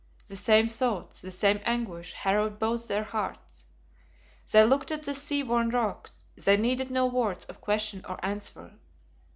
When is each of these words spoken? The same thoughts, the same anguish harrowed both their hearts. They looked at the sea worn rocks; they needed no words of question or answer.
The 0.25 0.35
same 0.35 0.67
thoughts, 0.67 1.21
the 1.21 1.29
same 1.29 1.59
anguish 1.63 2.13
harrowed 2.13 2.57
both 2.57 2.87
their 2.87 3.03
hearts. 3.03 3.65
They 4.51 4.63
looked 4.63 4.89
at 4.89 5.03
the 5.03 5.13
sea 5.13 5.43
worn 5.43 5.69
rocks; 5.69 6.25
they 6.35 6.57
needed 6.57 6.89
no 6.89 7.05
words 7.05 7.45
of 7.45 7.61
question 7.61 8.03
or 8.09 8.17
answer. 8.25 8.73